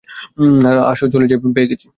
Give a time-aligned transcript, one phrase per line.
[0.91, 1.87] আসো চলো যাই পেয়ে গেছি।